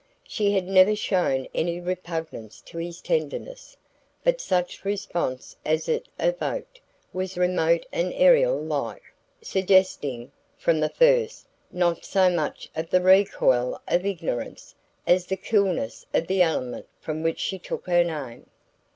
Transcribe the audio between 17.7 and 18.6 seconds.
her name.